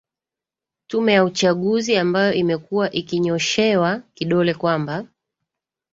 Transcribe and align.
tume 0.87 1.13
ya 1.13 1.23
uchaguzi 1.23 1.97
ambayo 1.97 2.33
imekuwa 2.33 2.91
ikinyoshewa 2.91 3.99
kidole 4.13 4.53
kwamba 4.53 5.05